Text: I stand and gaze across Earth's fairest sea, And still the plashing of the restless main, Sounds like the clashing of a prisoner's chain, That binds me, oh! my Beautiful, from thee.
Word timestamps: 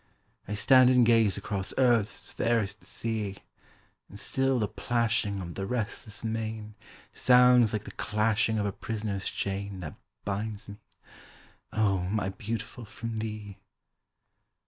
I 0.47 0.55
stand 0.55 0.89
and 0.89 1.05
gaze 1.05 1.37
across 1.37 1.75
Earth's 1.77 2.31
fairest 2.31 2.83
sea, 2.83 3.37
And 4.09 4.19
still 4.19 4.57
the 4.57 4.67
plashing 4.67 5.39
of 5.41 5.53
the 5.53 5.67
restless 5.67 6.23
main, 6.23 6.73
Sounds 7.13 7.71
like 7.71 7.83
the 7.83 7.91
clashing 7.91 8.57
of 8.57 8.65
a 8.65 8.71
prisoner's 8.71 9.27
chain, 9.29 9.79
That 9.81 9.93
binds 10.25 10.67
me, 10.67 10.77
oh! 11.71 11.99
my 11.99 12.29
Beautiful, 12.29 12.83
from 12.83 13.17
thee. 13.17 13.59